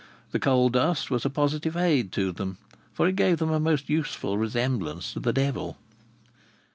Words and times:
The 0.31 0.39
coal 0.39 0.69
dust 0.69 1.11
was 1.11 1.25
a 1.25 1.29
positive 1.29 1.77
aid 1.77 2.11
to 2.13 2.31
them, 2.31 2.57
for 2.91 3.07
it 3.07 3.15
gave 3.15 3.37
them 3.37 3.51
a 3.51 3.59
most 3.59 3.87
useful 3.87 4.35
resemblance 4.35 5.13
to 5.13 5.19
the 5.19 5.31
devil. 5.31 5.77